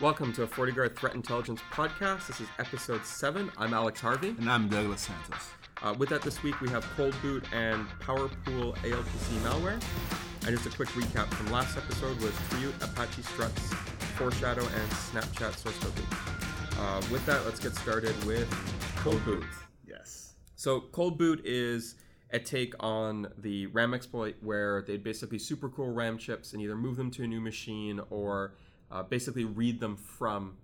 Welcome 0.00 0.32
to 0.32 0.44
a 0.44 0.46
FortiGuard 0.46 0.96
Threat 0.96 1.14
Intelligence 1.14 1.60
podcast. 1.70 2.26
This 2.26 2.40
is 2.40 2.48
episode 2.58 3.04
7. 3.04 3.52
I'm 3.58 3.74
Alex 3.74 4.00
Harvey. 4.00 4.30
And 4.30 4.50
I'm 4.50 4.66
Douglas 4.66 5.02
Santos. 5.02 5.50
Uh, 5.82 5.94
with 5.98 6.08
that, 6.08 6.22
this 6.22 6.42
week 6.42 6.58
we 6.62 6.70
have 6.70 6.86
Cold 6.96 7.14
Boot 7.20 7.44
and 7.52 7.86
PowerPool 8.00 8.74
ALPC 8.78 9.38
malware. 9.42 9.78
And 10.46 10.56
just 10.56 10.64
a 10.64 10.74
quick 10.74 10.88
recap 10.90 11.26
from 11.34 11.52
last 11.52 11.76
episode 11.76 12.18
was 12.22 12.32
Triute, 12.48 12.74
Apache 12.80 13.20
Struts, 13.20 13.74
Foreshadow, 14.16 14.62
and 14.62 14.90
Snapchat 14.92 15.54
source 15.56 15.78
code 15.80 15.92
Uh, 16.78 17.02
with 17.12 17.24
that, 17.26 17.44
let's 17.44 17.60
get 17.60 17.74
started 17.74 18.14
with 18.24 18.48
Cold 18.96 19.22
Boot. 19.26 19.44
Yes. 19.86 20.32
So 20.56 20.80
Cold 20.80 21.18
Boot 21.18 21.42
is 21.44 21.96
a 22.32 22.38
take 22.38 22.72
on 22.80 23.28
the 23.36 23.66
RAM 23.66 23.92
exploit 23.92 24.36
where 24.40 24.80
they 24.80 24.96
basically 24.96 25.38
super 25.38 25.68
cool 25.68 25.92
RAM 25.92 26.16
chips 26.16 26.54
and 26.54 26.62
either 26.62 26.74
move 26.76 26.96
them 26.96 27.10
to 27.10 27.24
a 27.24 27.26
new 27.26 27.40
machine 27.42 28.00
or 28.08 28.54
uh, 28.90 29.02
basically 29.02 29.44
read 29.44 29.80
them 29.80 29.96
from 29.96 30.56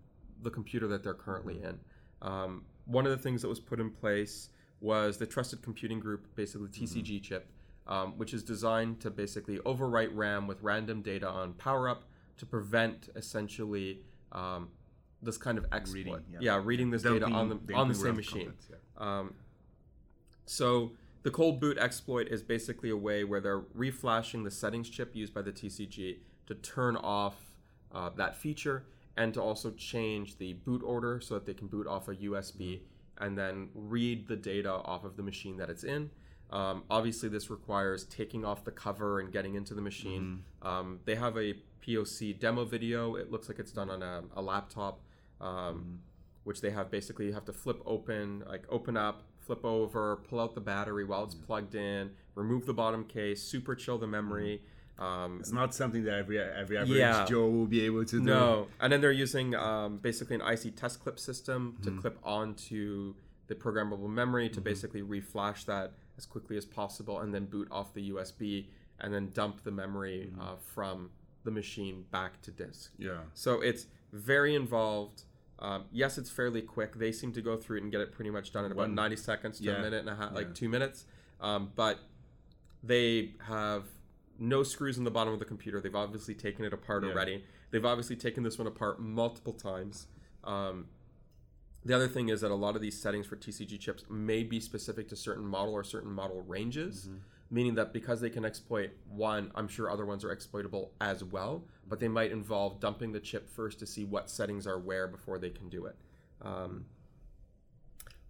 the 0.42 0.50
computer 0.50 0.86
that 0.88 1.02
they're 1.02 1.14
currently 1.14 1.62
in. 1.62 1.78
Um, 2.22 2.64
one 2.84 3.04
of 3.04 3.10
the 3.10 3.18
things 3.18 3.42
that 3.42 3.48
was 3.48 3.60
put 3.60 3.80
in 3.80 3.90
place 3.90 4.50
was 4.80 5.18
the 5.18 5.26
Trusted 5.26 5.62
Computing 5.62 6.00
Group, 6.00 6.26
basically 6.34 6.68
TCG 6.68 7.02
mm-hmm. 7.02 7.22
chip, 7.22 7.48
um, 7.86 8.14
which 8.16 8.34
is 8.34 8.42
designed 8.42 9.00
to 9.00 9.10
basically 9.10 9.58
overwrite 9.58 10.10
RAM 10.12 10.46
with 10.46 10.62
random 10.62 11.02
data 11.02 11.28
on 11.28 11.54
PowerUp 11.54 11.98
to 12.38 12.46
prevent 12.46 13.08
essentially 13.16 14.02
um, 14.32 14.68
this 15.22 15.38
kind 15.38 15.58
of 15.58 15.66
exploit. 15.72 16.04
Reading, 16.04 16.24
yeah. 16.32 16.38
yeah. 16.40 16.60
reading 16.62 16.90
this 16.90 17.02
data 17.02 17.26
on 17.26 17.48
the 17.48 17.74
on 17.74 17.88
the 17.88 17.94
same 17.94 18.16
machine. 18.16 18.52
yeah. 18.70 18.76
um, 18.98 19.34
so 20.44 20.92
the 21.22 21.30
cold 21.30 21.60
boot 21.60 21.78
exploit 21.78 22.28
is 22.28 22.42
basically 22.42 22.90
a 22.90 22.96
way 22.96 23.24
where 23.24 23.40
they're 23.40 23.62
reflashing 23.76 24.44
the 24.44 24.50
settings 24.50 24.88
chip 24.88 25.16
used 25.16 25.34
by 25.34 25.42
the 25.42 25.52
TCG 25.52 26.18
to 26.46 26.54
turn 26.54 26.96
off 26.96 27.55
uh, 27.96 28.10
that 28.16 28.36
feature 28.36 28.84
and 29.16 29.32
to 29.32 29.40
also 29.40 29.70
change 29.70 30.36
the 30.36 30.52
boot 30.52 30.82
order 30.84 31.18
so 31.20 31.34
that 31.34 31.46
they 31.46 31.54
can 31.54 31.66
boot 31.66 31.86
off 31.86 32.08
a 32.08 32.14
USB 32.16 32.80
and 33.18 33.38
then 33.38 33.70
read 33.74 34.28
the 34.28 34.36
data 34.36 34.70
off 34.70 35.04
of 35.04 35.16
the 35.16 35.22
machine 35.22 35.56
that 35.56 35.70
it's 35.70 35.84
in. 35.84 36.10
Um, 36.50 36.84
obviously, 36.90 37.30
this 37.30 37.48
requires 37.48 38.04
taking 38.04 38.44
off 38.44 38.64
the 38.64 38.70
cover 38.70 39.18
and 39.20 39.32
getting 39.32 39.54
into 39.54 39.72
the 39.72 39.80
machine. 39.80 40.42
Mm-hmm. 40.62 40.68
Um, 40.68 41.00
they 41.06 41.14
have 41.14 41.36
a 41.38 41.54
POC 41.84 42.38
demo 42.38 42.66
video. 42.66 43.14
It 43.14 43.32
looks 43.32 43.48
like 43.48 43.58
it's 43.58 43.72
done 43.72 43.88
on 43.88 44.02
a, 44.02 44.22
a 44.36 44.42
laptop, 44.42 45.00
um, 45.40 45.48
mm-hmm. 45.48 45.94
which 46.44 46.60
they 46.60 46.70
have 46.70 46.90
basically 46.90 47.26
you 47.26 47.32
have 47.32 47.46
to 47.46 47.52
flip 47.54 47.80
open, 47.86 48.44
like 48.46 48.64
open 48.68 48.98
up, 48.98 49.22
flip 49.40 49.64
over, 49.64 50.16
pull 50.28 50.38
out 50.38 50.54
the 50.54 50.60
battery 50.60 51.04
while 51.04 51.24
it's 51.24 51.34
mm-hmm. 51.34 51.46
plugged 51.46 51.74
in, 51.74 52.10
remove 52.34 52.66
the 52.66 52.74
bottom 52.74 53.04
case, 53.04 53.42
super 53.42 53.74
chill 53.74 53.96
the 53.96 54.06
memory. 54.06 54.60
Um, 54.98 55.38
it's 55.40 55.52
not 55.52 55.74
something 55.74 56.04
that 56.04 56.14
every 56.14 56.40
every 56.40 56.78
average 56.78 56.98
yeah. 56.98 57.26
Joe 57.26 57.48
will 57.48 57.66
be 57.66 57.84
able 57.84 58.04
to 58.04 58.18
do. 58.18 58.22
No, 58.22 58.68
and 58.80 58.92
then 58.92 59.00
they're 59.00 59.12
using 59.12 59.54
um, 59.54 59.98
basically 59.98 60.36
an 60.36 60.42
IC 60.42 60.76
test 60.76 61.02
clip 61.02 61.18
system 61.18 61.76
to 61.82 61.90
mm-hmm. 61.90 62.00
clip 62.00 62.18
onto 62.24 63.14
the 63.48 63.54
programmable 63.54 64.08
memory 64.08 64.48
to 64.48 64.54
mm-hmm. 64.54 64.64
basically 64.64 65.02
reflash 65.02 65.64
that 65.66 65.92
as 66.16 66.24
quickly 66.24 66.56
as 66.56 66.64
possible, 66.64 67.20
and 67.20 67.34
then 67.34 67.44
boot 67.44 67.68
off 67.70 67.92
the 67.92 68.10
USB, 68.10 68.66
and 69.00 69.12
then 69.12 69.30
dump 69.34 69.62
the 69.64 69.70
memory 69.70 70.30
mm-hmm. 70.32 70.40
uh, 70.40 70.56
from 70.74 71.10
the 71.44 71.50
machine 71.50 72.04
back 72.10 72.40
to 72.42 72.50
disk. 72.50 72.92
Yeah. 72.98 73.18
So 73.34 73.60
it's 73.60 73.86
very 74.12 74.54
involved. 74.54 75.22
Um, 75.58 75.84
yes, 75.92 76.18
it's 76.18 76.30
fairly 76.30 76.62
quick. 76.62 76.98
They 76.98 77.12
seem 77.12 77.32
to 77.32 77.42
go 77.42 77.56
through 77.56 77.78
it 77.78 77.82
and 77.82 77.92
get 77.92 78.00
it 78.00 78.12
pretty 78.12 78.30
much 78.30 78.52
done 78.52 78.64
in 78.64 78.72
about 78.72 78.88
One, 78.88 78.94
90 78.94 79.16
seconds 79.16 79.58
to 79.58 79.64
yeah, 79.64 79.72
a 79.72 79.82
minute 79.82 80.00
and 80.00 80.08
a 80.08 80.16
half, 80.16 80.30
yeah. 80.32 80.36
like 80.36 80.54
two 80.54 80.68
minutes. 80.68 81.04
Um, 81.40 81.72
but 81.74 81.98
they 82.82 83.32
have 83.46 83.84
no 84.38 84.62
screws 84.62 84.98
in 84.98 85.04
the 85.04 85.10
bottom 85.10 85.32
of 85.32 85.38
the 85.38 85.44
computer. 85.44 85.80
They've 85.80 85.94
obviously 85.94 86.34
taken 86.34 86.64
it 86.64 86.72
apart 86.72 87.04
yeah. 87.04 87.10
already. 87.10 87.44
They've 87.70 87.84
obviously 87.84 88.16
taken 88.16 88.42
this 88.42 88.58
one 88.58 88.66
apart 88.66 89.00
multiple 89.00 89.52
times. 89.52 90.06
Um, 90.44 90.86
the 91.84 91.94
other 91.94 92.08
thing 92.08 92.28
is 92.28 92.40
that 92.40 92.50
a 92.50 92.54
lot 92.54 92.74
of 92.74 92.82
these 92.82 93.00
settings 93.00 93.26
for 93.26 93.36
TCG 93.36 93.78
chips 93.78 94.04
may 94.10 94.42
be 94.42 94.60
specific 94.60 95.08
to 95.08 95.16
certain 95.16 95.46
model 95.46 95.72
or 95.74 95.84
certain 95.84 96.10
model 96.10 96.42
ranges, 96.42 97.06
mm-hmm. 97.06 97.18
meaning 97.50 97.74
that 97.76 97.92
because 97.92 98.20
they 98.20 98.30
can 98.30 98.44
exploit 98.44 98.90
one, 99.08 99.52
I'm 99.54 99.68
sure 99.68 99.90
other 99.90 100.04
ones 100.04 100.24
are 100.24 100.32
exploitable 100.32 100.92
as 101.00 101.22
well, 101.22 101.64
but 101.88 102.00
they 102.00 102.08
might 102.08 102.32
involve 102.32 102.80
dumping 102.80 103.12
the 103.12 103.20
chip 103.20 103.48
first 103.48 103.78
to 103.78 103.86
see 103.86 104.04
what 104.04 104.28
settings 104.28 104.66
are 104.66 104.78
where 104.78 105.06
before 105.06 105.38
they 105.38 105.50
can 105.50 105.68
do 105.68 105.86
it. 105.86 105.96
Um, 106.42 106.86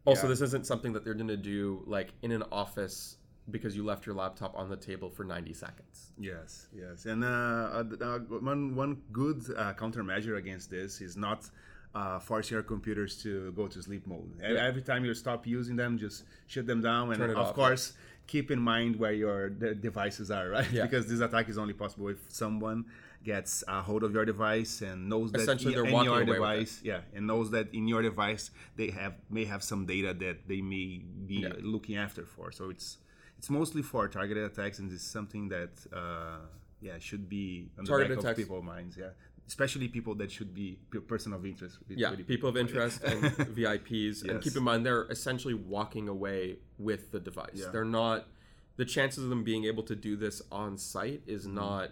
also, 0.05 0.25
yeah. 0.25 0.29
this 0.29 0.41
isn't 0.43 0.67
something 0.67 0.93
that 0.93 1.05
they're 1.05 1.15
going 1.15 1.29
to 1.29 1.37
do 1.37 1.83
like 1.87 2.11
in 2.23 2.33
an 2.33 2.45
office 2.53 3.17
because 3.51 3.77
you 3.77 3.85
left 3.85 4.07
your 4.07 4.15
laptop 4.15 4.57
on 4.57 4.69
the 4.69 4.77
table 4.77 5.11
for 5.11 5.25
90 5.25 5.53
seconds. 5.53 6.13
Yes, 6.19 6.67
yes. 6.77 7.07
And 7.07 7.25
uh, 7.25 7.27
uh, 7.27 7.85
uh 8.01 8.19
one, 8.19 8.75
one 8.75 9.03
good 9.13 9.43
uh, 9.57 9.73
countermeasure 9.75 10.37
against 10.37 10.71
this 10.71 11.01
is 11.01 11.17
not 11.17 11.49
uh, 11.95 12.19
force 12.19 12.51
your 12.51 12.63
computers 12.63 13.23
to 13.23 13.53
go 13.53 13.67
to 13.69 13.83
sleep 13.83 14.07
mode. 14.07 14.31
Yeah. 14.41 14.67
Every 14.67 14.83
time 14.83 15.05
you 15.05 15.15
stop 15.15 15.47
using 15.47 15.77
them, 15.77 15.97
just 15.97 16.25
shut 16.47 16.67
them 16.67 16.83
down. 16.83 17.13
And 17.13 17.23
of 17.23 17.37
off. 17.37 17.55
course, 17.55 17.95
keep 18.27 18.51
in 18.51 18.61
mind 18.61 18.97
where 18.97 19.13
your 19.13 19.49
devices 19.49 20.31
are, 20.31 20.49
right? 20.51 20.71
Yeah. 20.71 20.83
because 20.83 21.07
this 21.07 21.21
attack 21.21 21.49
is 21.49 21.57
only 21.57 21.73
possible 21.73 22.09
if 22.09 22.19
someone 22.29 22.85
gets 23.25 23.65
a 23.67 23.83
hold 23.83 24.05
of 24.05 24.13
your 24.13 24.25
device 24.25 24.83
and 24.83 25.09
knows 25.09 25.33
that 25.33 25.41
Essentially 25.41 25.75
in, 25.75 25.87
in 25.87 26.05
your 26.05 26.25
device, 26.25 26.81
yeah, 26.85 27.01
and 27.15 27.27
knows 27.27 27.51
that 27.51 27.75
in 27.75 27.89
your 27.89 28.03
device 28.03 28.51
they 28.77 28.91
have 28.91 29.15
may 29.31 29.45
have 29.45 29.63
some 29.63 29.85
data 29.87 30.15
that 30.15 30.47
they 30.47 30.61
may 30.61 31.03
be 31.27 31.41
yeah. 31.43 31.49
looking 31.61 31.97
after 31.97 32.25
for. 32.25 32.53
So 32.53 32.71
it's 32.71 32.99
it's 33.39 33.51
mostly 33.51 33.83
for 33.83 34.09
targeted 34.09 34.45
attacks, 34.45 34.79
and 34.79 34.91
it's 34.93 35.03
something 35.03 35.49
that 35.49 35.71
uh, 35.93 36.39
yeah 36.81 36.99
should 36.99 37.29
be 37.29 37.71
on 37.79 37.85
targeted 37.85 38.13
the 38.13 38.17
back 38.17 38.25
attacks. 38.25 38.39
of 38.39 38.45
people's 38.45 38.65
minds. 38.65 38.97
Yeah, 38.97 39.09
especially 39.47 39.89
people 39.89 40.15
that 40.17 40.31
should 40.31 40.55
be 40.55 40.79
person 41.07 41.33
of 41.33 41.45
interest. 41.45 41.79
Yeah, 41.89 42.15
people 42.27 42.49
of 42.49 42.57
interest 42.57 43.03
and 43.03 43.23
VIPs. 43.57 43.91
Yes. 43.91 44.23
And 44.23 44.43
keep 44.43 44.57
in 44.57 44.63
mind, 44.63 44.85
they're 44.85 45.07
essentially 45.11 45.55
walking 45.55 46.09
away 46.09 46.57
with 46.79 47.13
the 47.13 47.21
device. 47.21 47.51
Yeah. 47.55 47.67
They're 47.73 47.85
not. 47.85 48.27
The 48.77 48.85
chances 48.85 49.25
of 49.25 49.31
them 49.31 49.43
being 49.43 49.65
able 49.65 49.83
to 49.85 49.97
do 49.97 50.17
this 50.17 50.43
on 50.53 50.77
site 50.77 51.23
is 51.27 51.47
mm 51.47 51.55
not. 51.55 51.91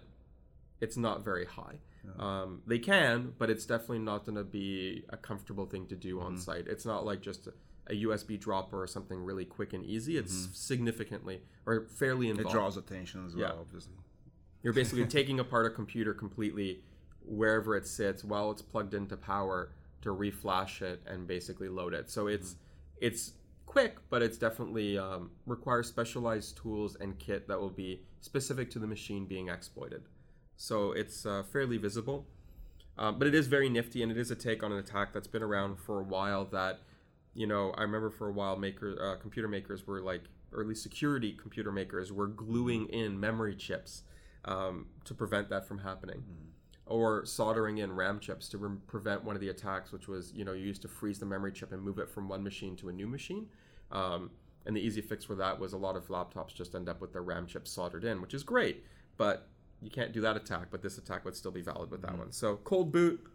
It's 0.80 0.96
not 0.96 1.24
very 1.24 1.46
high. 1.46 1.76
Um, 2.18 2.60
they 2.66 2.78
can, 2.78 3.32
but 3.38 3.48
it's 3.48 3.64
definitely 3.64 4.00
not 4.00 4.26
going 4.26 4.36
to 4.36 4.44
be 4.44 5.04
a 5.08 5.16
comfortable 5.16 5.64
thing 5.64 5.86
to 5.86 5.96
do 5.96 6.20
on 6.20 6.34
mm 6.34 6.40
site. 6.40 6.66
It's 6.66 6.84
not 6.84 7.06
like 7.06 7.20
just. 7.20 7.46
A, 7.46 7.52
a 7.88 8.04
USB 8.04 8.38
dropper 8.38 8.82
or 8.82 8.86
something 8.86 9.18
really 9.18 9.44
quick 9.44 9.72
and 9.72 9.84
easy, 9.84 10.16
it's 10.16 10.34
mm-hmm. 10.34 10.52
significantly 10.52 11.40
or 11.66 11.86
fairly 11.98 12.30
involved. 12.30 12.50
It 12.50 12.52
draws 12.52 12.76
attention 12.76 13.26
as 13.26 13.34
well, 13.34 13.48
yeah. 13.48 13.60
obviously. 13.60 13.94
You're 14.62 14.72
basically 14.72 15.06
taking 15.06 15.40
apart 15.40 15.66
a 15.66 15.70
computer 15.70 16.14
completely 16.14 16.80
wherever 17.26 17.76
it 17.76 17.86
sits 17.86 18.24
while 18.24 18.50
it's 18.50 18.62
plugged 18.62 18.94
into 18.94 19.16
power 19.16 19.70
to 20.02 20.10
reflash 20.10 20.82
it 20.82 21.02
and 21.06 21.26
basically 21.26 21.68
load 21.68 21.94
it. 21.94 22.10
So 22.10 22.26
it's 22.26 22.50
mm-hmm. 22.50 23.06
it's 23.06 23.32
quick, 23.66 23.96
but 24.10 24.22
it's 24.22 24.38
definitely 24.38 24.98
um, 24.98 25.30
requires 25.46 25.88
specialized 25.88 26.56
tools 26.56 26.96
and 27.00 27.18
kit 27.18 27.48
that 27.48 27.60
will 27.60 27.70
be 27.70 28.02
specific 28.20 28.70
to 28.70 28.78
the 28.78 28.86
machine 28.86 29.26
being 29.26 29.48
exploited. 29.48 30.02
So 30.56 30.92
it's 30.92 31.26
uh, 31.26 31.42
fairly 31.52 31.78
visible, 31.78 32.26
um, 32.96 33.18
but 33.18 33.26
it 33.26 33.34
is 33.34 33.48
very 33.48 33.68
nifty 33.68 34.02
and 34.02 34.12
it 34.12 34.18
is 34.18 34.30
a 34.30 34.36
take 34.36 34.62
on 34.62 34.72
an 34.72 34.78
attack 34.78 35.12
that's 35.12 35.26
been 35.26 35.42
around 35.42 35.78
for 35.78 36.00
a 36.00 36.04
while 36.04 36.44
that 36.46 36.80
you 37.34 37.46
know, 37.46 37.72
I 37.76 37.82
remember 37.82 38.10
for 38.10 38.28
a 38.28 38.32
while, 38.32 38.56
maker 38.56 38.96
uh, 39.00 39.20
computer 39.20 39.48
makers 39.48 39.86
were 39.86 40.00
like 40.00 40.22
early 40.52 40.74
security 40.74 41.32
computer 41.32 41.72
makers 41.72 42.12
were 42.12 42.28
gluing 42.28 42.86
in 42.86 43.18
memory 43.18 43.56
chips 43.56 44.04
um, 44.44 44.86
to 45.04 45.14
prevent 45.14 45.48
that 45.50 45.66
from 45.66 45.78
happening, 45.78 46.18
mm. 46.18 46.46
or 46.86 47.26
soldering 47.26 47.78
in 47.78 47.92
RAM 47.92 48.20
chips 48.20 48.48
to 48.50 48.58
re- 48.58 48.78
prevent 48.86 49.24
one 49.24 49.34
of 49.34 49.40
the 49.40 49.48
attacks, 49.48 49.92
which 49.92 50.06
was 50.06 50.32
you 50.32 50.44
know 50.44 50.52
you 50.52 50.64
used 50.64 50.82
to 50.82 50.88
freeze 50.88 51.18
the 51.18 51.26
memory 51.26 51.52
chip 51.52 51.72
and 51.72 51.82
move 51.82 51.98
it 51.98 52.08
from 52.08 52.28
one 52.28 52.42
machine 52.42 52.76
to 52.76 52.88
a 52.88 52.92
new 52.92 53.06
machine. 53.06 53.48
Um, 53.90 54.30
and 54.66 54.74
the 54.74 54.80
easy 54.80 55.02
fix 55.02 55.24
for 55.24 55.34
that 55.34 55.58
was 55.58 55.74
a 55.74 55.76
lot 55.76 55.94
of 55.94 56.06
laptops 56.08 56.54
just 56.54 56.74
end 56.74 56.88
up 56.88 57.00
with 57.00 57.12
their 57.12 57.22
RAM 57.22 57.46
chips 57.46 57.70
soldered 57.70 58.04
in, 58.04 58.22
which 58.22 58.32
is 58.32 58.42
great, 58.42 58.84
but 59.18 59.48
you 59.82 59.90
can't 59.90 60.12
do 60.12 60.22
that 60.22 60.36
attack. 60.36 60.68
But 60.70 60.82
this 60.82 60.96
attack 60.96 61.24
would 61.24 61.36
still 61.36 61.50
be 61.50 61.60
valid 61.60 61.90
with 61.90 62.00
that 62.02 62.12
mm. 62.12 62.18
one. 62.18 62.32
So 62.32 62.56
cold 62.64 62.92
boot, 62.92 63.26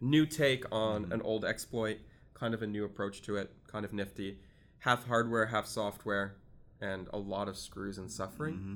new 0.00 0.26
take 0.26 0.64
on 0.70 1.06
mm. 1.06 1.12
an 1.12 1.22
old 1.22 1.44
exploit 1.44 1.98
kind 2.38 2.54
of 2.54 2.62
a 2.62 2.66
new 2.66 2.84
approach 2.84 3.22
to 3.22 3.36
it, 3.36 3.52
kind 3.70 3.84
of 3.84 3.92
nifty. 3.92 4.38
Half 4.80 5.06
hardware, 5.06 5.46
half 5.46 5.66
software, 5.66 6.36
and 6.80 7.08
a 7.12 7.18
lot 7.18 7.48
of 7.48 7.56
screws 7.56 7.98
and 7.98 8.10
suffering. 8.10 8.54
Mm-hmm. 8.54 8.74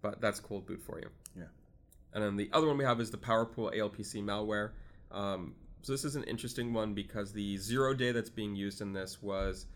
But 0.00 0.20
that's 0.20 0.40
cold 0.40 0.66
boot 0.66 0.82
for 0.82 0.98
you. 0.98 1.08
Yeah. 1.36 1.44
And 2.12 2.22
then 2.24 2.36
the 2.36 2.50
other 2.52 2.66
one 2.66 2.76
we 2.76 2.84
have 2.84 3.00
is 3.00 3.10
the 3.10 3.18
PowerPool 3.18 3.74
ALPC 3.74 4.22
malware. 4.22 4.70
Um, 5.10 5.54
so 5.82 5.92
this 5.92 6.04
is 6.04 6.16
an 6.16 6.24
interesting 6.24 6.72
one 6.72 6.94
because 6.94 7.32
the 7.32 7.56
zero 7.56 7.94
day 7.94 8.12
that's 8.12 8.30
being 8.30 8.54
used 8.56 8.80
in 8.80 8.92
this 8.92 9.22
was 9.22 9.66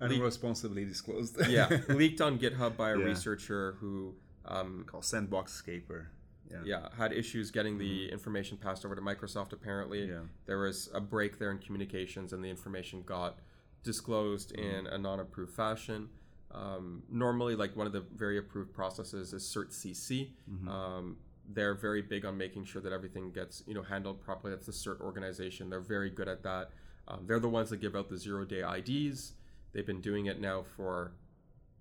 unresponsibly 0.00 0.84
disclosed. 0.84 1.36
yeah, 1.48 1.68
leaked 1.88 2.20
on 2.20 2.38
GitHub 2.38 2.76
by 2.76 2.90
a 2.90 2.98
yeah. 2.98 3.04
researcher 3.04 3.76
who 3.80 4.14
um, 4.44 4.84
called 4.86 5.04
Sandbox 5.04 5.52
Escaper 5.52 6.06
yeah. 6.52 6.58
yeah, 6.64 6.88
had 6.96 7.12
issues 7.12 7.50
getting 7.50 7.78
the 7.78 8.04
mm-hmm. 8.06 8.12
information 8.12 8.56
passed 8.56 8.84
over 8.84 8.94
to 8.94 9.00
Microsoft. 9.00 9.52
Apparently, 9.52 10.06
yeah. 10.06 10.20
there 10.46 10.58
was 10.58 10.90
a 10.94 11.00
break 11.00 11.38
there 11.38 11.50
in 11.50 11.58
communications, 11.58 12.32
and 12.32 12.44
the 12.44 12.50
information 12.50 13.02
got 13.02 13.38
disclosed 13.82 14.54
mm-hmm. 14.54 14.86
in 14.86 14.86
a 14.86 14.98
non-approved 14.98 15.52
fashion. 15.52 16.08
Um, 16.54 17.02
normally, 17.10 17.56
like 17.56 17.76
one 17.76 17.86
of 17.86 17.92
the 17.92 18.04
very 18.14 18.38
approved 18.38 18.72
processes 18.72 19.32
is 19.32 19.42
CertCC. 19.42 20.30
Mm-hmm. 20.50 20.68
Um, 20.68 21.16
they're 21.48 21.74
very 21.74 22.02
big 22.02 22.24
on 22.24 22.36
making 22.36 22.64
sure 22.64 22.80
that 22.82 22.92
everything 22.92 23.32
gets 23.32 23.62
you 23.66 23.74
know 23.74 23.82
handled 23.82 24.20
properly. 24.20 24.54
That's 24.54 24.66
the 24.66 24.72
CERT 24.72 25.00
organization. 25.00 25.70
They're 25.70 25.80
very 25.80 26.10
good 26.10 26.28
at 26.28 26.42
that. 26.42 26.70
Um, 27.08 27.24
they're 27.26 27.40
the 27.40 27.48
ones 27.48 27.70
that 27.70 27.78
give 27.78 27.96
out 27.96 28.08
the 28.08 28.18
zero 28.18 28.44
day 28.44 28.62
IDs. 28.62 29.32
They've 29.72 29.86
been 29.86 30.00
doing 30.00 30.26
it 30.26 30.40
now 30.40 30.62
for 30.76 31.12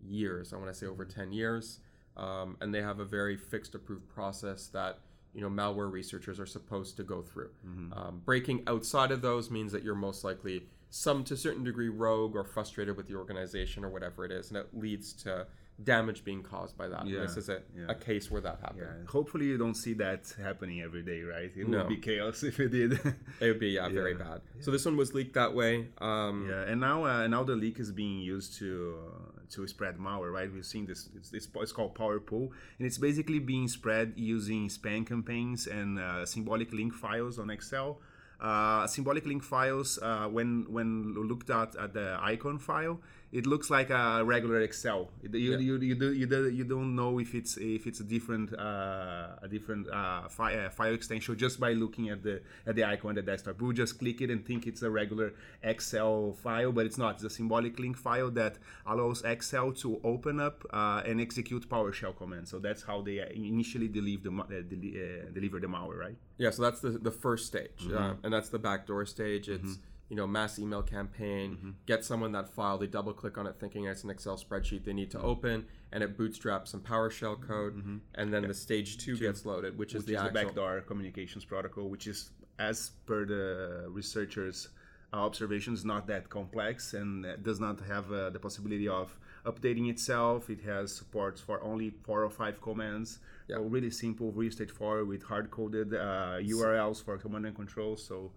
years. 0.01 0.53
I 0.53 0.57
want 0.57 0.69
to 0.69 0.73
say 0.73 0.87
over 0.87 1.05
ten 1.05 1.31
years, 1.31 1.79
um, 2.17 2.57
and 2.61 2.73
they 2.73 2.81
have 2.81 2.99
a 2.99 3.05
very 3.05 3.37
fixed 3.37 3.75
approved 3.75 4.07
process 4.09 4.67
that 4.67 4.99
you 5.33 5.41
know 5.41 5.49
malware 5.49 5.91
researchers 5.91 6.39
are 6.39 6.45
supposed 6.45 6.97
to 6.97 7.03
go 7.03 7.21
through. 7.21 7.49
Um, 7.93 8.21
breaking 8.25 8.63
outside 8.67 9.11
of 9.11 9.21
those 9.21 9.49
means 9.49 9.71
that 9.71 9.83
you're 9.83 9.95
most 9.95 10.23
likely 10.23 10.63
some 10.89 11.23
to 11.23 11.35
a 11.35 11.37
certain 11.37 11.63
degree 11.63 11.87
rogue 11.89 12.35
or 12.35 12.43
frustrated 12.43 12.97
with 12.97 13.07
the 13.07 13.15
organization 13.15 13.85
or 13.85 13.89
whatever 13.89 14.25
it 14.25 14.31
is, 14.31 14.49
and 14.49 14.57
it 14.57 14.67
leads 14.73 15.13
to 15.13 15.47
damage 15.83 16.23
being 16.23 16.43
caused 16.43 16.77
by 16.77 16.87
that. 16.87 17.07
Yeah, 17.07 17.21
this 17.21 17.37
is 17.37 17.49
a, 17.49 17.61
yeah. 17.75 17.85
a 17.89 17.95
case 17.95 18.29
where 18.29 18.41
that 18.41 18.59
happened. 18.61 18.81
Yeah, 18.81 19.09
hopefully 19.09 19.45
you 19.45 19.57
don't 19.57 19.73
see 19.73 19.93
that 19.93 20.31
happening 20.39 20.81
every 20.81 21.01
day, 21.01 21.23
right? 21.23 21.51
It 21.55 21.67
No. 21.67 21.79
would 21.79 21.87
be 21.87 21.97
chaos 21.97 22.43
if 22.51 22.59
it 22.59 22.69
did. 22.69 22.93
It 22.93 23.47
would 23.47 23.59
be 23.59 23.69
yeah, 23.69 23.87
very 23.89 24.13
bad. 24.13 24.41
So 24.59 24.69
this 24.69 24.85
one 24.85 24.97
was 24.97 25.13
leaked 25.13 25.33
that 25.35 25.55
way. 25.55 25.87
Um, 25.99 26.47
yeah, 26.49 26.63
and 26.63 26.79
now 26.81 27.05
uh, 27.05 27.27
now 27.27 27.43
the 27.43 27.55
leak 27.55 27.79
is 27.79 27.91
being 27.91 28.19
used 28.19 28.57
to 28.59 28.97
uh, 29.07 29.40
to 29.51 29.67
spread 29.67 29.97
malware, 29.97 30.31
right? 30.31 30.51
We've 30.51 30.65
seen 30.65 30.85
this. 30.85 31.09
It's, 31.15 31.31
it's, 31.33 31.47
it's 31.55 31.71
called 31.71 31.95
PowerPool, 31.95 32.49
and 32.77 32.87
it's 32.87 32.97
basically 32.97 33.39
being 33.39 33.67
spread 33.67 34.13
using 34.15 34.67
spam 34.67 35.05
campaigns 35.05 35.67
and 35.67 35.99
uh, 35.99 36.25
symbolic 36.25 36.73
link 36.73 36.93
files 36.93 37.39
on 37.39 37.49
Excel. 37.49 37.99
Uh, 38.39 38.87
symbolic 38.87 39.25
link 39.27 39.43
files, 39.43 39.99
uh, 40.01 40.27
when 40.27 40.65
when 40.67 41.13
looked 41.13 41.51
at 41.51 41.75
at 41.75 41.93
the 41.93 42.17
icon 42.21 42.57
file, 42.57 42.99
it 43.31 43.45
looks 43.47 43.69
like 43.69 43.89
a 43.89 44.23
regular 44.25 44.59
Excel. 44.61 45.09
You, 45.23 45.29
Yeah. 45.39 45.57
you, 45.57 45.77
you, 45.79 45.95
do, 45.95 46.11
you, 46.13 46.25
do, 46.25 46.49
you 46.49 46.63
don't 46.65 46.95
know 46.95 47.19
if 47.19 47.33
it's 47.33 47.57
if 47.57 47.87
it's 47.87 47.99
a 48.01 48.03
different 48.03 48.53
uh, 48.53 49.37
a 49.41 49.47
different 49.49 49.87
uh, 49.89 50.27
fi- 50.27 50.55
uh, 50.55 50.69
file 50.69 50.93
extension 50.93 51.37
just 51.37 51.59
by 51.59 51.71
looking 51.73 52.09
at 52.09 52.23
the 52.23 52.41
at 52.67 52.75
the 52.75 52.83
icon 52.83 53.09
on 53.09 53.15
the 53.15 53.21
desktop. 53.21 53.61
We'll 53.61 53.71
just 53.83 53.99
click 53.99 54.21
it 54.21 54.29
and 54.29 54.45
think 54.45 54.67
it's 54.67 54.81
a 54.81 54.89
regular 54.89 55.33
Excel 55.63 56.33
file, 56.43 56.71
but 56.71 56.85
it's 56.85 56.97
not. 56.97 57.15
It's 57.15 57.23
a 57.23 57.29
symbolic 57.29 57.79
link 57.79 57.97
file 57.97 58.29
that 58.31 58.57
allows 58.85 59.21
Excel 59.23 59.71
to 59.83 59.99
open 60.03 60.39
up 60.39 60.65
uh, 60.73 61.01
and 61.05 61.21
execute 61.21 61.69
PowerShell 61.69 62.15
commands. 62.17 62.49
So 62.51 62.59
that's 62.59 62.83
how 62.83 63.01
they 63.01 63.17
initially 63.33 63.87
deliver 63.87 64.29
the 64.29 64.41
uh, 64.41 64.61
deli- 64.71 64.95
uh, 65.01 65.31
deliver 65.33 65.59
the 65.59 65.67
malware, 65.67 65.99
right? 65.99 66.17
Yeah, 66.37 66.49
so 66.51 66.63
that's 66.63 66.79
the 66.81 66.91
the 66.91 67.11
first 67.11 67.45
stage, 67.47 67.79
Mm-hmm. 67.81 67.97
uh, 67.97 68.13
and 68.23 68.33
that's 68.33 68.49
the 68.49 68.59
backdoor 68.59 69.05
stage. 69.05 69.47
It's 69.47 69.77
you 70.11 70.17
know 70.17 70.27
mass 70.27 70.59
email 70.59 70.83
campaign. 70.83 71.51
Mm-hmm. 71.51 71.69
Get 71.85 72.03
someone 72.03 72.33
that 72.33 72.49
file. 72.49 72.77
They 72.77 72.85
double 72.85 73.13
click 73.13 73.37
on 73.37 73.47
it, 73.47 73.55
thinking 73.61 73.85
it's 73.85 74.03
an 74.03 74.09
Excel 74.09 74.37
spreadsheet 74.37 74.83
they 74.83 74.93
need 74.93 75.09
Mm-hmm. 75.09 75.21
to 75.21 75.25
open, 75.25 75.65
and 75.93 76.03
it 76.03 76.17
bootstraps 76.17 76.71
some 76.71 76.81
PowerShell 76.81 77.41
code, 77.47 77.73
and 78.15 78.31
then 78.33 78.47
the 78.47 78.53
stage 78.53 78.97
two 78.97 79.15
gets 79.17 79.45
loaded, 79.45 79.77
which 79.77 79.95
is 79.95 80.03
the 80.05 80.15
is 80.15 80.23
the 80.23 80.29
backdoor 80.29 80.81
communications 80.81 81.43
protocol, 81.45 81.85
which 81.89 82.05
is, 82.07 82.29
as 82.59 82.91
per 83.07 83.25
the 83.25 83.85
researchers' 83.89 84.67
uh, 85.13 85.17
observations, 85.17 85.83
not 85.83 86.07
that 86.07 86.29
complex 86.29 86.93
and 86.93 87.25
does 87.43 87.59
not 87.59 87.79
have 87.81 88.11
uh, 88.11 88.29
the 88.29 88.39
possibility 88.39 88.87
of 88.87 89.17
updating 89.45 89.89
itself. 89.89 90.49
It 90.49 90.61
has 90.61 90.93
supports 90.95 91.39
for 91.41 91.61
only 91.63 91.89
four 92.05 92.23
or 92.23 92.29
five 92.29 92.61
commands. 92.61 93.19
Yeah. 93.47 93.55
So 93.57 93.63
really 93.63 93.91
simple, 93.91 94.31
really 94.31 94.51
straightforward 94.51 95.07
with 95.07 95.23
hard-coded 95.23 95.93
uh, 95.93 96.37
URLs 96.55 97.03
for 97.03 97.17
command 97.17 97.45
and 97.45 97.55
control. 97.55 97.97
So 97.97 98.31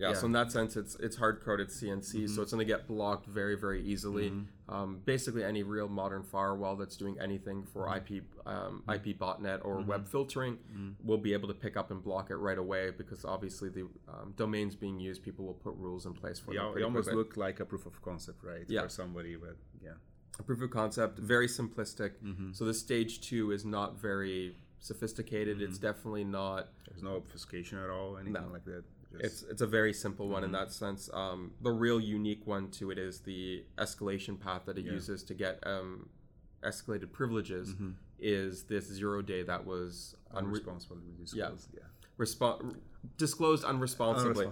Yeah, 0.00 0.14
so 0.14 0.26
in 0.26 0.32
that 0.32 0.50
sense, 0.50 0.76
it's 0.76 0.94
it's 0.96 1.16
hard 1.16 1.42
coded 1.44 1.68
CNC, 1.68 2.14
Mm-hmm. 2.14 2.26
so 2.34 2.42
it's 2.42 2.52
going 2.52 2.66
to 2.66 2.72
get 2.74 2.86
blocked 2.86 3.26
very 3.26 3.54
very 3.56 3.82
easily. 3.82 4.32
Um, 4.68 5.00
basically, 5.04 5.42
any 5.44 5.62
real 5.62 5.88
modern 5.88 6.22
firewall 6.22 6.76
that's 6.76 6.96
doing 6.96 7.16
anything 7.20 7.64
for 7.72 7.86
Mm-hmm. 7.86 8.14
IP 8.16 8.22
um, 8.46 8.82
IP 8.92 9.18
botnet 9.18 9.64
or 9.64 9.80
web 9.82 10.08
filtering 10.08 10.58
will 11.04 11.18
be 11.18 11.32
able 11.32 11.48
to 11.48 11.54
pick 11.54 11.76
up 11.76 11.90
and 11.90 12.02
block 12.02 12.30
it 12.30 12.36
right 12.36 12.58
away 12.58 12.90
because 12.96 13.24
obviously 13.24 13.68
the 13.68 13.82
um, 14.08 14.32
domains 14.36 14.74
being 14.74 14.98
used, 14.98 15.22
people 15.22 15.44
will 15.44 15.54
put 15.54 15.74
rules 15.76 16.06
in 16.06 16.14
place 16.14 16.38
for 16.38 16.52
it, 16.52 16.56
them. 16.56 16.72
it 16.78 16.82
almost 16.82 17.04
quickly. 17.08 17.18
looked 17.18 17.36
like 17.36 17.60
a 17.60 17.64
proof 17.64 17.84
of 17.86 18.00
concept, 18.02 18.42
right? 18.42 18.64
Yeah. 18.68 18.82
For 18.82 18.88
somebody, 18.88 19.36
but 19.36 19.56
yeah. 19.82 19.90
a 20.38 20.42
proof 20.42 20.62
of 20.62 20.70
concept, 20.70 21.18
very 21.18 21.46
simplistic. 21.48 22.12
Mm-hmm. 22.24 22.52
So 22.52 22.64
the 22.64 22.74
stage 22.74 23.20
two 23.20 23.50
is 23.52 23.64
not 23.64 23.98
very 24.00 24.56
sophisticated. 24.78 25.60
It's 25.60 25.78
Mm-hmm. 25.78 25.86
definitely 25.86 26.24
not 26.24 26.68
There's 26.88 27.02
no 27.02 27.16
obfuscation 27.16 27.78
at 27.78 27.90
all, 27.90 28.16
anything 28.16 28.32
No. 28.34 28.52
like 28.52 28.64
that. 28.64 28.84
Just- 29.12 29.24
It's 29.24 29.42
it's 29.42 29.62
a 29.62 29.66
very 29.66 29.92
simple 29.92 30.28
one 30.28 30.42
Mm-hmm. 30.42 30.54
in 30.54 30.60
that 30.60 30.72
sense. 30.72 31.10
Um, 31.12 31.52
the 31.62 31.72
real 31.72 32.00
unique 32.00 32.46
one 32.46 32.70
to 32.72 32.90
it 32.90 32.98
is 32.98 33.20
the 33.20 33.64
escalation 33.78 34.38
path 34.38 34.62
that 34.66 34.78
it 34.78 34.84
Yeah. 34.86 34.92
uses 34.92 35.22
to 35.24 35.34
get 35.34 35.58
um, 35.66 36.08
escalated 36.62 37.12
privileges. 37.12 37.70
Mm-hmm. 37.74 37.90
Is 38.18 38.64
this 38.64 38.84
zero 38.86 39.22
day 39.22 39.42
that 39.44 39.64
was 39.64 40.14
unre- 40.34 40.60
unresponsible 40.62 40.98
with 41.18 41.34
Yeah. 41.34 41.50
yeah. 41.74 41.80
respo- 42.18 42.76
disclosed 43.16 43.64
unresponsibly? 43.64 44.46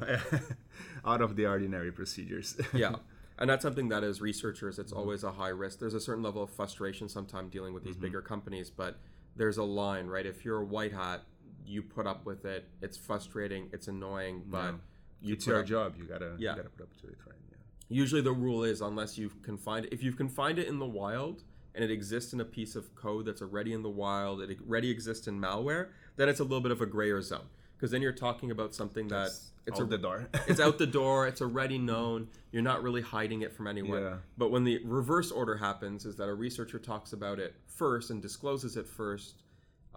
out 1.05 1.21
of 1.21 1.37
the 1.37 1.47
ordinary 1.47 1.93
procedures. 1.93 2.57
yeah. 2.73 2.97
And 3.41 3.49
that's 3.49 3.63
something 3.63 3.89
that 3.91 4.03
as 4.03 4.21
researchers, 4.21 4.81
it's 4.81 4.91
Mm-hmm. 4.91 4.99
always 5.01 5.23
a 5.23 5.31
high 5.31 5.51
risk. 5.51 5.79
There's 5.79 5.95
a 5.95 6.01
certain 6.01 6.25
level 6.25 6.43
of 6.43 6.51
frustration 6.51 7.09
sometimes 7.09 7.53
dealing 7.53 7.73
with 7.73 7.85
these 7.85 7.95
Mm-hmm. 7.95 8.03
bigger 8.07 8.21
companies, 8.23 8.69
but 8.69 8.99
there's 9.37 9.59
a 9.59 9.63
line, 9.63 10.09
right? 10.09 10.27
If 10.27 10.45
you're 10.45 10.61
a 10.63 10.65
white 10.65 10.93
hat, 10.93 11.23
you 11.69 11.83
put 11.83 12.07
up 12.07 12.25
with 12.25 12.45
it. 12.45 12.69
It's 12.81 12.97
frustrating, 12.97 13.69
it's 13.73 13.89
annoying, 13.89 14.45
but 14.47 14.65
Yeah. 14.73 14.73
you 15.21 15.33
it's 15.35 15.47
your 15.47 15.61
up- 15.61 15.67
job. 15.67 15.95
You 15.99 16.05
gotta 16.05 16.35
Yeah. 16.39 16.51
you 16.53 16.57
gotta 16.63 16.71
put 16.71 16.83
up 16.85 16.97
to 17.03 17.07
it, 17.09 17.19
right? 17.27 17.35
Yeah. 17.51 17.57
usually 17.91 18.21
the 18.23 18.33
rule 18.33 18.65
is 18.65 18.81
unless 18.81 19.17
you've 19.19 19.41
confined 19.43 19.89
if 19.93 20.03
you've 20.03 20.17
confined 20.17 20.59
it 20.59 20.67
in 20.69 20.79
the 20.79 20.87
wild 20.87 21.43
and 21.75 21.83
it 21.85 21.91
exists 21.91 22.33
in 22.35 22.41
a 22.41 22.45
piece 22.45 22.77
of 22.77 22.95
code 22.95 23.25
that's 23.27 23.41
already 23.41 23.73
in 23.73 23.83
the 23.83 23.89
wild 23.89 24.43
it 24.43 24.59
already 24.61 24.91
exists 24.91 25.27
in 25.27 25.41
malware 25.41 25.89
then 26.17 26.29
it's 26.29 26.41
a 26.41 26.43
little 26.43 26.61
bit 26.61 26.71
of 26.73 26.81
a 26.83 26.87
grayer 26.87 27.23
zone 27.23 27.47
because 27.77 27.91
then 27.91 28.03
you're 28.03 28.13
talking 28.13 28.51
about 28.51 28.75
something 28.75 29.09
that 29.09 29.31
it's 29.67 29.81
out 29.81 29.87
a, 29.87 29.87
the 29.87 29.97
door. 29.99 30.29
it's 30.49 30.61
out 30.61 30.77
the 30.77 30.87
door 31.01 31.27
it's 31.27 31.41
already 31.41 31.79
known 31.79 32.29
you're 32.53 32.63
not 32.63 32.83
really 32.83 33.01
hiding 33.01 33.41
it 33.41 33.53
from 33.55 33.67
anyone 33.67 34.03
Yeah. 34.03 34.19
but 34.37 34.51
when 34.51 34.65
the 34.65 34.85
reverse 34.85 35.31
order 35.31 35.57
happens 35.57 36.05
is 36.05 36.17
that 36.17 36.29
a 36.29 36.35
researcher 36.35 36.79
talks 36.79 37.15
about 37.15 37.39
it 37.39 37.55
first 37.67 38.11
and 38.11 38.21
discloses 38.21 38.77
it 38.77 38.87
first 38.87 39.45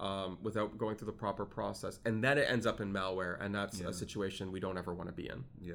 um, 0.01 0.37
without 0.41 0.77
going 0.77 0.95
through 0.97 1.05
the 1.05 1.11
proper 1.25 1.45
process 1.45 1.99
and 2.05 2.23
then 2.23 2.37
it 2.37 2.47
ends 2.49 2.65
up 2.65 2.81
in 2.81 2.91
malware 2.91 3.39
and 3.43 3.53
that's 3.55 3.79
Yeah. 3.79 3.87
a 3.89 3.93
situation 3.93 4.51
we 4.51 4.59
don't 4.59 4.77
ever 4.77 4.93
want 4.93 5.07
to 5.09 5.13
be 5.13 5.27
in 5.29 5.43
yeah. 5.61 5.73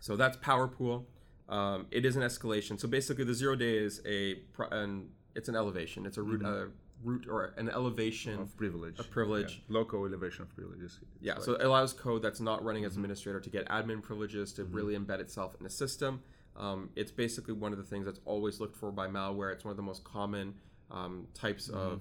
so 0.00 0.16
that's 0.16 0.36
PowerPool. 0.38 1.04
Um, 1.48 1.86
it 1.90 2.06
is 2.06 2.14
an 2.16 2.22
escalation. 2.22 2.78
So 2.78 2.86
basically, 2.86 3.24
the 3.24 3.34
zero 3.34 3.56
day 3.56 3.76
is 3.76 4.00
a 4.06 4.36
pro- 4.54 4.68
an, 4.68 5.08
it's 5.34 5.48
an 5.48 5.56
elevation. 5.56 6.06
It's 6.06 6.16
a 6.16 6.22
root 6.22 6.42
a 6.44 6.68
root 7.02 7.26
or 7.28 7.52
an 7.56 7.68
elevation. 7.68 8.38
Of 8.38 8.56
privilege. 8.56 8.98
A 9.00 9.04
privilege. 9.04 9.62
Yeah. 9.68 9.78
Local 9.78 10.04
elevation 10.06 10.42
of 10.42 10.54
privileges. 10.54 10.98
It's 11.02 11.10
Yeah, 11.22 11.34
like- 11.34 11.42
so 11.42 11.54
it 11.54 11.62
allows 11.66 11.92
code 11.92 12.22
that's 12.22 12.40
not 12.40 12.62
running 12.64 12.84
as 12.84 12.94
administrator 12.94 13.40
to 13.40 13.50
get 13.50 13.66
admin 13.68 14.00
privileges 14.00 14.52
to 14.54 14.64
really 14.64 14.96
embed 14.96 15.18
itself 15.18 15.56
in 15.58 15.66
a 15.66 15.70
system. 15.70 16.22
Um, 16.56 16.90
it's 16.94 17.10
basically 17.10 17.54
one 17.54 17.72
of 17.72 17.78
the 17.78 17.84
things 17.84 18.04
that's 18.06 18.20
always 18.24 18.60
looked 18.60 18.76
for 18.76 18.92
by 18.92 19.08
malware. 19.08 19.52
It's 19.52 19.64
one 19.64 19.70
of 19.72 19.76
the 19.76 19.82
most 19.82 20.04
common 20.04 20.54
um, 20.90 21.26
types 21.34 21.68
of, 21.68 22.00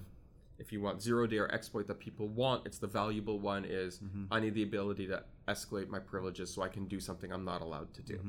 if 0.59 0.71
you 0.71 0.81
want 0.81 1.01
zero 1.01 1.25
day 1.27 1.37
or 1.37 1.51
exploit 1.51 1.87
that 1.87 1.99
people 1.99 2.27
want. 2.27 2.65
It's 2.65 2.77
the 2.77 2.87
valuable 2.87 3.39
one. 3.39 3.65
Is 3.65 3.99
I 4.31 4.39
need 4.39 4.53
the 4.53 4.63
ability 4.63 5.07
to 5.07 5.23
escalate 5.47 5.89
my 5.89 5.99
privileges 5.99 6.53
so 6.53 6.61
I 6.61 6.67
can 6.67 6.85
do 6.85 6.99
something 6.99 7.31
I'm 7.31 7.45
not 7.45 7.61
allowed 7.61 7.93
to 7.95 8.01
do. 8.01 8.19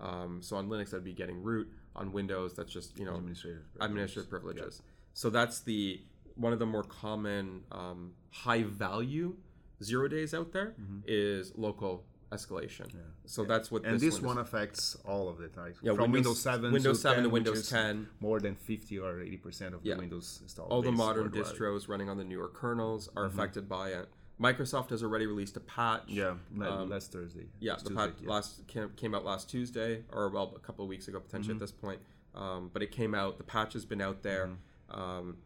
Um, 0.00 0.40
so 0.42 0.56
on 0.56 0.68
Linux, 0.68 0.90
that'd 0.90 1.04
be 1.04 1.12
getting 1.12 1.42
root. 1.42 1.68
On 1.94 2.10
Windows, 2.12 2.54
that's 2.54 2.72
just 2.72 2.98
you 2.98 3.04
know 3.04 3.16
administrative. 3.16 3.64
administrative 3.80 4.30
privileges. 4.30 4.82
So 5.12 5.28
that's 5.28 5.60
the 5.60 6.00
one 6.36 6.52
of 6.54 6.58
the 6.58 6.66
more 6.66 6.84
common 6.84 7.62
um, 7.70 8.12
high 8.30 8.62
value 8.62 9.36
zero 9.82 10.08
days 10.08 10.32
out 10.32 10.52
there 10.52 10.74
is 11.06 11.52
local 11.56 12.04
escalation. 12.32 12.90
So 13.26 13.44
that's 13.44 13.70
what 13.70 13.84
And 13.84 13.94
this, 13.94 14.02
this 14.14 14.20
one, 14.20 14.36
one 14.36 14.38
affects 14.38 14.96
all 15.04 15.28
of 15.28 15.40
it. 15.40 15.56
Like 15.56 15.76
Yeah, 15.82 15.92
from 15.94 16.10
Windows- 16.12 16.26
Windows 16.28 16.42
7, 16.42 16.72
Windows 16.72 16.96
to 16.98 17.02
7 17.02 17.16
to 17.24 17.28
10, 17.28 17.32
Windows 17.32 17.68
10. 17.68 18.08
more 18.20 18.40
than 18.40 18.54
50 18.54 18.98
or 18.98 19.20
80 19.20 19.36
percent 19.36 19.74
of 19.74 19.80
Yeah. 19.84 19.94
the 19.94 20.00
Windows 20.00 20.40
installed. 20.42 20.72
all 20.72 20.82
the 20.82 20.92
modern 20.92 21.30
distros 21.30 21.88
running 21.88 22.08
on 22.08 22.16
the 22.16 22.24
newer 22.24 22.48
kernels 22.48 23.08
are 23.16 23.24
affected 23.26 23.68
by 23.68 23.90
it. 23.90 24.08
Microsoft 24.40 24.90
has 24.90 25.02
already 25.04 25.26
released 25.26 25.56
a 25.56 25.60
patch. 25.60 26.02
Yeah, 26.08 26.36
Um, 26.60 26.88
last 26.88 27.12
Thursday. 27.12 27.46
Yeah, 27.60 27.74
the 27.74 27.80
Tuesday, 27.90 27.94
patch 27.94 28.14
yeah. 28.22 28.30
last 28.30 28.66
came, 28.66 28.88
came 28.96 29.14
out 29.14 29.24
last 29.24 29.48
Tuesday, 29.48 30.04
or 30.10 30.28
well, 30.30 30.52
a 30.56 30.58
couple 30.58 30.84
of 30.84 30.88
weeks 30.88 31.06
ago 31.06 31.20
potentially 31.20 31.54
Mm-hmm. 31.54 31.62
at 31.62 31.68
this 31.68 31.72
point. 31.72 32.00
Um, 32.34 32.70
but 32.72 32.82
it 32.82 32.90
came 32.90 33.14
out. 33.14 33.36
The 33.38 33.44
patch 33.44 33.74
has 33.74 33.84
been 33.84 34.00
out 34.00 34.22
there. 34.22 34.46
Mm-hmm. 34.48 35.00
Um, 35.00 35.36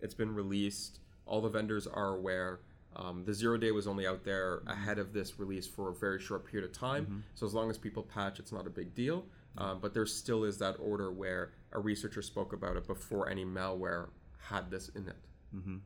it's 0.00 0.14
been 0.14 0.34
released. 0.34 1.00
All 1.24 1.40
the 1.40 1.48
vendors 1.48 1.86
are 1.88 2.14
aware. 2.14 2.60
Um, 2.98 3.24
the 3.24 3.34
zero 3.34 3.58
day 3.58 3.70
was 3.72 3.86
only 3.86 4.06
out 4.06 4.24
there 4.24 4.58
Mm-hmm. 4.60 4.68
ahead 4.70 4.98
of 4.98 5.12
this 5.12 5.38
release 5.38 5.66
for 5.66 5.90
a 5.90 5.94
very 5.94 6.18
short 6.20 6.46
period 6.46 6.68
of 6.68 6.76
time. 6.76 7.24
So 7.34 7.44
as 7.46 7.52
long 7.54 7.68
as 7.70 7.76
people 7.78 8.02
patch, 8.02 8.38
it's 8.38 8.52
not 8.52 8.66
a 8.66 8.70
big 8.70 8.94
deal. 8.94 9.18
Mm-hmm. 9.20 9.62
Um, 9.62 9.78
but 9.80 9.92
there 9.94 10.06
still 10.06 10.44
is 10.44 10.58
that 10.58 10.76
order 10.80 11.12
where 11.12 11.52
a 11.72 11.78
researcher 11.80 12.22
spoke 12.22 12.52
about 12.52 12.76
it 12.76 12.86
before 12.86 13.28
any 13.28 13.44
malware 13.44 14.08
had 14.38 14.70
this 14.70 14.88
in 14.90 15.08
it. 15.08 15.16
Mm-hmm. 15.54 15.76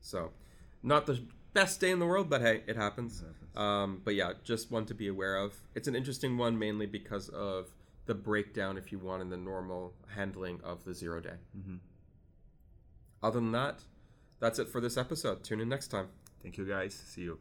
So, 0.00 0.30
not 0.82 1.06
the 1.06 1.20
best 1.52 1.80
day 1.80 1.90
in 1.90 1.98
the 1.98 2.06
world, 2.06 2.28
but 2.30 2.40
hey, 2.42 2.62
it 2.66 2.76
happens. 2.76 3.24
Um, 3.56 4.00
but 4.04 4.14
yeah, 4.14 4.32
just 4.44 4.70
one 4.70 4.84
to 4.86 4.94
be 4.94 5.08
aware 5.08 5.36
of. 5.36 5.54
It's 5.74 5.88
an 5.88 5.96
interesting 5.96 6.36
one 6.36 6.58
mainly 6.58 6.86
because 6.86 7.28
of 7.30 7.70
the 8.04 8.14
breakdown, 8.14 8.76
if 8.78 8.92
you 8.92 8.98
want, 8.98 9.22
in 9.22 9.30
the 9.30 9.36
normal 9.36 9.94
handling 10.14 10.60
of 10.62 10.84
the 10.84 10.94
zero 10.94 11.20
day. 11.20 11.38
Mhm. 11.58 11.78
Other 13.22 13.40
than 13.40 13.52
that, 13.52 13.80
that's 14.40 14.58
it 14.58 14.68
for 14.68 14.80
this 14.80 14.96
episode. 14.96 15.42
Tune 15.42 15.60
in 15.60 15.68
next 15.68 15.88
time. 15.88 16.08
Thank 16.42 16.58
you 16.58 16.64
guys. 16.64 16.94
See 16.94 17.22
you. 17.22 17.38